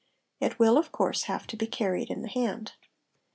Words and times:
It 0.39 0.57
will 0.57 0.79
of 0.79 0.91
course 0.91 1.25
have 1.25 1.45
to 1.45 1.55
be 1.55 1.67
carried 1.67 2.09
in 2.09 2.23
the 2.23 2.27
hand. 2.27 2.71